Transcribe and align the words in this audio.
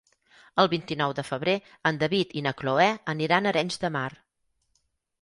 El 0.63 0.69
vint-i-nou 0.71 1.13
de 1.19 1.25
febrer 1.27 1.55
en 1.91 2.01
David 2.05 2.35
i 2.41 2.45
na 2.49 2.57
Cloè 2.63 2.91
aniran 3.17 3.49
a 3.51 3.55
Arenys 3.55 3.83
de 3.87 3.97
Mar. 4.01 4.09